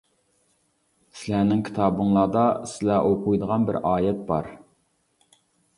[1.19, 4.53] سىلەرنىڭ كىتابىڭلاردا سىلەر ئوقۇيدىغان بىر ئايەت بار.